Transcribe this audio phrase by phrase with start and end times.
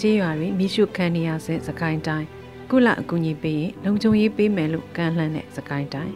[0.00, 2.26] ကြေးရွာတွေမိရှုခံနေရစဉ်စကိုင်းတိုင်း
[2.70, 6.14] ကုလအကူအညီပေးရင်လုံခြုံရေးပေးမယ်လို့ကမ်းလှမ်းတဲ့စကိုင်းတိုင်း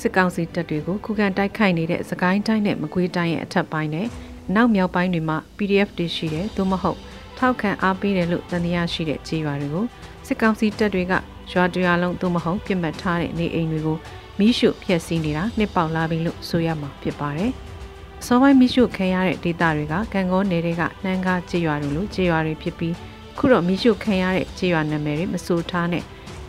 [0.00, 4.06] စစ်ကောင်စီတပ်တွေကိုခုခံတိုက်ခိုက်နေတဲ့စကိုင်းတိုင်းနဲ့မကွေးတိုင်းရဲ့အထက်ပိုင်းနဲ့
[4.54, 6.98] နောက်မြောက်ပိုင်းတွေမှာ PDF တွေရှိတယ်သို့မဟုတ်
[7.38, 9.86] ထောက်ခံအားပေးတယ်လို့တန်တရားရှိတဲ့ကြေးရွာတွေကို
[10.26, 11.12] စစ်ကောင်စီတပ်တွေက
[11.52, 13.98] ရွာတရွာလုံးသို့မဟုတ်ပြစ်မှတ်ထားတဲ့နေအိမ်တွေကို
[14.38, 17.52] မိရှုဖျက်ဆီးနေတာနှစ်ပေါက်လာပြီလို့ဆိုရမှာဖြစ်ပါတယ်။
[18.20, 22.94] အစောပိုင်းမိရှုခံရတဲ့ဒေသတွေကကံကောနယ်တွေကနှမ်းကားကြေးရွာတွေလိုကြေးရွာတွေဖြစ်ပြီး
[23.38, 26.04] ခုတော့မိရှုခံရတဲ့ကြေးရွာနာမည်တွေမဆိုထားနဲ့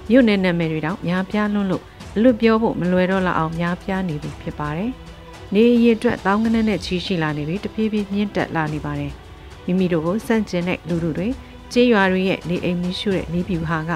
[0.09, 1.84] မြို့နယ်နာမည်တွေတောင်များပြားလွန်းလို့
[2.16, 4.91] အလွတ်ပြောဖို့မလွယ်တော့လောက်အောင်များပြားနေပြီဖြစ်ပါတယ်။
[5.53, 9.11] နေရည်အတွက်တောင်းကနနဲ့ချီရှိလာနေပြီးတဖြည်းဖြည်းမြင့်တက်လာနေပါတယ်။
[9.66, 11.27] မိမိတို့ကိုစန့်ကျင်တဲ့လူတို့တွေ
[11.73, 13.91] ကြေးရွာတွေရဲ့နေအိမ်မိရှုတဲ့နေပြူဟာက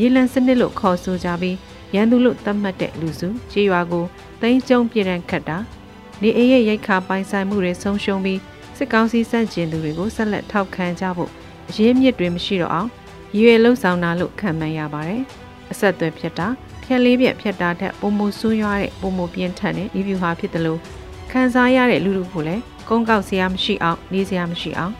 [0.00, 1.56] ရေလံစနစ်လို့ခေါ်ဆိုကြပြီး
[1.94, 4.04] ရန်သူလို့သတ်မှတ်တဲ့လူစုကြေးရွာကို
[4.40, 5.58] သိမ်းကျုံပြည်ရန်ခတ်တာ
[6.22, 8.40] နေအိမ်ရဲ့ရိတ်ခါပိုင်ဆိုင်မှုတွေဆုံးရှုံးပြီး
[8.76, 11.30] စစ်ကောင်စီစန့်ကျင်သူတွေကိုဆက်လက်ထောက်ခံကြဖို့
[11.68, 12.88] အရေးမြစ်တွေမရှိတော့အောင်
[13.34, 15.22] ရည်ရွယ်လှုပ်ဆောင်တာလို့ခံမှန်းရပါတယ်။
[15.72, 16.48] အဆက်အသွယ်ဖြစ်တာ
[16.82, 20.80] ဖြက်လေးပြက်ဖြက်တာထက်ပုံမဆိုးရွားတဲ့ပုံမပြင်းထန်တဲ့ဒီဗျူဟာဖြစ်တယ်လို့
[21.30, 24.92] ခံစားရတဲ့လူလူကိုလည်းကုန်းကောက်စရာမရှိအောင်နေစရာမရှိအောင်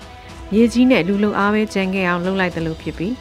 [0.53, 3.15] မြေကြီးနဲ့လူလုံအားပဲကြံခဲ့အောင်လုပ်လိုက်တယ်လို့ဖြစ်ပြီး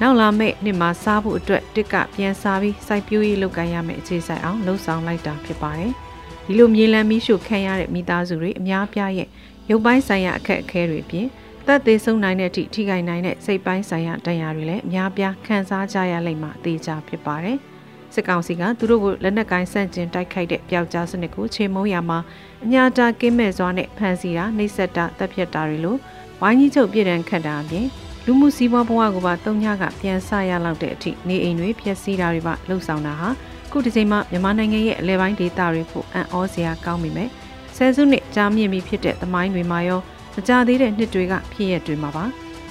[0.00, 5.92] နောက်လာမယ့်နှစ်မှာစားဖို့အတွက်တစ်ကပြန်စားပြီးစိုက်ပျိုးရေးလုပ်ကိုင်ရမယ့်အခြေဆိုင်အောင်လှုံ့ဆော်လိုက်တာဖြစ်ပါတယ်။
[6.46, 9.28] ဒီလိုမြေလံမီးရှို့ခံရတဲ့မိသားစုတွေအများပြားရဲ့
[9.70, 11.26] ရုပ်ပိုင်းဆိုင်ရာအခက်အခဲတွေအပြင်
[11.66, 17.58] သက်သေးဆုံးနိုင်တဲ့အထိထိခိုက်နိုင်တဲ့စိတ်ပိုင်းဆိုင်ရာတရားတွေလည်းအများပြားခံစားကြရလိမ့်မှာအသေးချာဖြစ်ပါတယ်။
[18.14, 22.18] စစ်ကောင်စီကသူတို့ကိုလက်နက်ကိုင်းဆန့်ကျင်တိုက်ခိုက်တဲ့ပျောက်ကြားစနစ်ကိုချိန်မုံရမှာ
[22.64, 25.96] အညာတာကင်းမဲ့စွာနဲ့ဖန်စီတာနှိပ်စက်တာတပ်ဖြတ်တာတွေလို
[26.40, 27.86] ဝိုင်းကြီးချုပ်ပြည်တံခတ်တာအပြင်
[28.24, 33.28] လူမှုစီးပွားဘဝကပါတုံညကပြန်ဆရလောက်တဲ့အထိနေအိမ်တွေဖျက်ဆီးတာတွေပါလှုပ်ဆောင်တာဟာ
[33.70, 37.30] ခုဒီချိန်မှာမြန်မာနိုင်ငံရဲ့အလဲပိုင်းဒေသတွေဖို့အံ့ဩစရာကောင်းမိမယ်
[37.76, 40.00] ဆယ်စုနှစ်ကြာမြင့်ပြီဖြစ်တဲ့သမိုင်းတွေမှာရော
[40.34, 42.24] မကြသေးတဲ့နှစ်တွေကဖြစ်ရတွေမှာပါ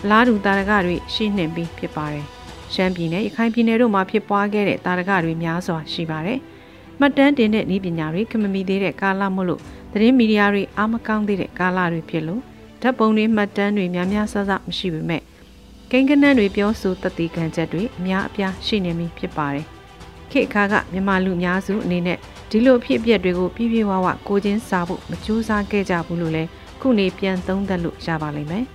[0.04, 2.26] အလားတူတာရကတွေရှိနှင်ပြီးဖြစ်ပါတယ်
[2.74, 6.40] ရှမ်းပြည်နယ်ရခိုင်ပြည်နယ်တို့မှာဖြစ်ပွားခဲ့တဲ့တာရကတွေများစွာရှိပါတယ်
[7.00, 9.62] မှတ်တမ်းတင်တဲ့ဤပညာတွေခမမီသေးတဲ့ကာလမို့လို့
[9.92, 12.42] သတင်းမီဒီယာတွေအားမကောင်းသေးတဲ့ကာလတွေဖြစ်လို့
[12.82, 15.22] ဓာတ်ပုံတွေမှတ်တမ်းတွေများများဆဆမရှိပေမဲ့
[15.92, 19.66] ကိန်းကနန်းတွေပြောဆိုတတိခံချက်တွေအများအပြားရှိနေပြီဖြစ်ပါတယ်
[20.32, 22.18] ခေတ်အခါကမြန်မာလူများစုအနေနဲ့
[22.50, 26.50] ဒီလိုဖြစ်ပျက်တွေကိုပြည့်ပြည့်ဝဝကိုချင်းစားဖို့မကြိုးစားခဲ့ကြဘူးလို့လည်း
[26.84, 28.66] ခုနေပြန်သုံးသပ်လို့ရပါလိမ့်မယ်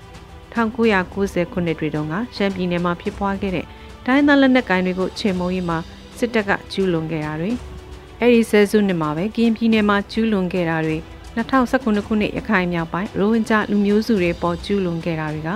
[0.54, 3.66] 1990ခုနှစ်တွေတုန်းကရှမ်းပြည်နယ်မှာဖြစ်ပွားခဲ့တဲ့
[4.06, 5.78] ဒိုင်းသားလက်နက်ကိုင်တွေကိုချိန်မုံရေးမှာ
[6.18, 7.50] စစ်တပ်ကကျူးလွန်ခဲ့တာတွေ
[8.20, 10.96] အဲ့ဒီဆဲစုနှစ်မှာပဲကရင်ပြည်နယ်မှာကျူးလွန်ခဲ့တာတွေ
[11.36, 15.50] 2019ခုနှစ်ရခိုင်မြောက်ပိုင်းရိုဟင်ဂျာလူမျိုးစုတွေပေါ်ကျူးလွန်ခဲ့တာတွေက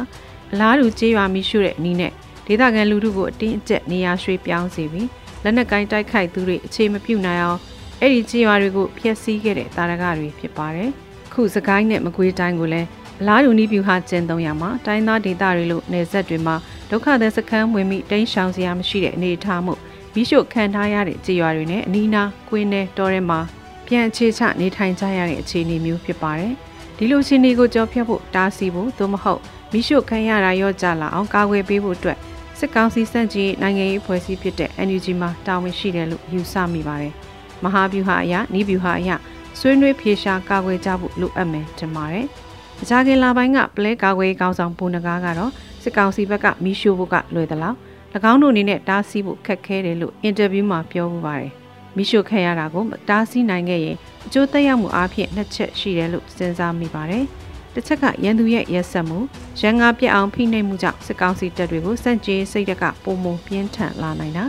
[0.53, 2.12] အလားတူကြေးရွာမိရှုတဲ့အနည်းနဲ့
[2.47, 5.09] ဒေသခံလူထုကိုအတင်းအကျပ်နေရာရွှေ့ပြောင်းစေပြီး
[5.43, 7.59] လက်နက်ကိုင်းတိုက်ခိုက်သူတွေအခြေမပြုနိုင်အောင်
[8.01, 10.93] အဲ့ဒီကြေးရွာတွေကိုဖျက်ဆီးခဲ့တဲ့တာရကတွေဖြစ်ပါတယ်။
[11.34, 12.88] ခုစကိုင်းနဲ့မကွေးတိုင်းကိုလည်း
[13.20, 16.54] အလားတူနီးပြူဟာကျင်းသုံးရမှာတိုင်းသားဒေသတွေလို့နေဆက်တွေမှာ
[16.91, 19.75] ဒုက္ခသည်စခန်းဝင်ပြီးတိမ်းရှောင်စရာမရှိတဲ့အနေအထားမှု
[20.15, 23.41] မိရှုခံထားရတဲ့ကြေးရွာတွေနဲ့အနီးနားကွင်းနဲ့တောထဲမှာ
[23.87, 26.53] ပြန်အခြေချနေထိုင်ကြရတဲ့အခြေအနေမျိုးဖြစ်ပါတယ်။
[26.97, 29.41] ဒီလိုအခြေအနေကိုကြော်ဖြတ်ဖို့တားဆီးဖို့သို့မဟုတ်
[29.72, 32.19] မိရှုခံရတာရော့ကြလာအောင်ကာကွယ်ပေးဖို့အတွက်
[32.59, 37.12] စစ်ကောင်စီစန့်ကျင်နိုင်ငံရေးဖွဲ့စည်းဖြစ်တဲ့ NUG မှာတာဝန်ရှိတယ်လို့ယူဆမိပါတယ်။
[37.64, 39.10] မဟာဗျူဟာအရနီးဗျူဟာအရ
[39.59, 42.27] ဆွေးနွေးဖြေရှာကာကွယ်ကြဖို့လိုအပ်မယ်ထင်ပါတယ်။
[42.83, 45.51] အကြခင်လာပိုင်းကပလဲကာကွယ်ကောင်းဆောင်ပူနကားကတော့
[45.83, 47.75] စစ်ကောင်စီဘက်ကမီးရှို့ဖို့ကလွယ်သလား၎
[48.33, 51.53] င်းတို့အနေနဲ့တားဆီးဖို့ခက်ခဲတယ်လို့အင်တာဗျူးမှာပြောမှုပါတယ်။
[51.97, 53.97] မီးရှို့ခံရတာကိုတားဆီးနိုင်ခဲ့ရင်
[54.27, 57.25] အကျိုးသက်ရောက်မှုအဖြစ်နှစ်ချက်ရှိတယ်လို့စဉ်းစားမိပါတယ်။
[57.75, 59.19] တစ်ချက်ကရန်သူရဲ့ရက်ဆက်မှု
[59.61, 64.45] ရန်ငါပြက်အောင်ဖိနှိပ်မှုကြောင့်စစ်ကောင်စီတပ်တွေကိုစန့်ကျင်စိတ်တက်ကပုံမပြင်းထန်လာနိုင်တာ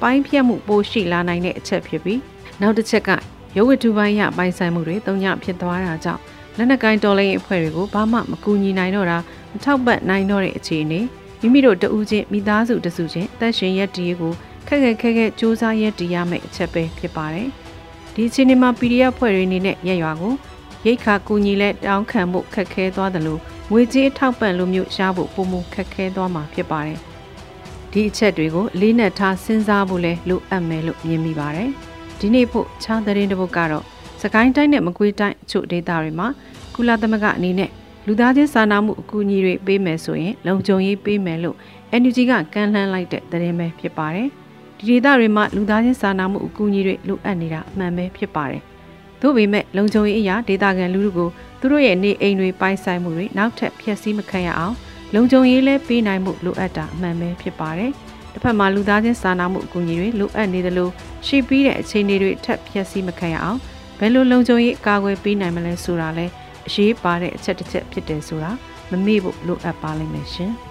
[0.00, 2.20] ပိုင်းဖြတ်မှုပိုရှိလာနိုင်တဲ့အချက်ဖြစ်ပြီး
[2.60, 3.10] နောက်တစ်ချက်က
[3.56, 6.20] ရုပ်ဝတ္ထုပိုင်းရပိုင်ဆိုင်မှုတွေတုံ့ညဖြစ်သွားတာကြောင့်
[6.56, 9.18] လက်နက်ကိုင်းတော်လိုင်းအဖွဲ့တွေကိုဘာမှမကူညီနိုင်တော့တာ
[9.52, 11.00] မထောက်ပံ့နိုင်တော့တဲ့အခြေအနေ
[11.40, 14.32] မိမိတို့တဦးချင်းမိသားစုတစုချင်းအသက်ရှင်ရက်တည်ကို
[14.68, 17.48] ခက်ခက်ခဲခဲစူးစမ်းရက်တည်ရမယ့်အချက်ပဲဖြစ်ပါတယ်
[18.14, 20.34] ဒီအခြေအနေမှာ PDF ဖွဲ့တွေအနေနဲ့ရက်ရွာကို
[20.86, 23.40] ရိတ်ခါကူညီလက်တောင်းခံဖို့ခက်ခဲသွားတယ်လို့
[23.70, 26.98] ငွေကြေးထောက်ပံ့လိုမျိုးရဖို့ပုံမှုခက်ခဲသွားမှာဖြစ်ပါတယ်။
[27.92, 31.70] ဒီအချက်တွေကိုအလေးနက်ထားစဉ်းစားဖို့လဲလိုအပ်မယ်လို့မြင်မိပါတယ်။
[32.20, 33.84] ဒီနေ့ဖို့ချားသတင်းတစ်ပုဒ်ကတော့
[34.22, 36.28] စကိုင်းတိုင်းနဲ့မကွေးတိုင်းအချို့ဒေသတွေမှာ
[36.74, 37.70] ကုလသမဂ္ဂအနေနဲ့
[38.06, 41.56] လူသားချင်းစာနာမှုအကူအညီတွေပေးမယ်ဆိုရင်လုံခြုံရေးပေးမယ်လို့
[42.00, 44.28] NUG ကကမ်းလှမ်းလိုက်တဲ့သတင်းပဲဖြစ်ပါတယ်။
[44.78, 48.62] ဒီဒေသတွေမှာလူသားချင်းစာနာမှုအကူအညီတွေလိုအပ်နေတာအမှန်ပဲဖြစ်ပါတယ်။
[49.20, 51.28] သို့ပေမဲ့လုံခြုံရေးအရာဒေတာကန်လူလူကို
[51.60, 54.74] သူတို့ရဲ့နေအိမ်တွေပိုင်ဆိုင်မှုတွေနောက်ထပ်ဖျက်ဆီးမခံရအောင်
[55.14, 57.92] လုံခြုံရေးလဲပေးနိုင်မှုလိုအပ်တာအမှန်ပဲဖြစ်ပါတယ်။
[58.32, 60.88] တစ်ဖက်မှာလူသားချင်းစာနာမှုအကူအညီတွေလိုအပ်နေသလို
[61.26, 63.58] ရှိပြီးတဲ့အခြေအနေတွေထပ်ဖျက်ဆီးမခံရအောင်
[63.98, 66.26] ဘယ်လိုလုံခြုံရေးကာကွယ်ပေးနိုင်မလဲဆိုတာလဲ
[66.66, 68.50] အရေးပါတဲ့အချက်တစ်ချက်ဖြစ်တယ်ဆိုတာ
[68.90, 70.52] မမေ့ဖို့လိုအပ်ပါလိမ့်မယ်ရှင်။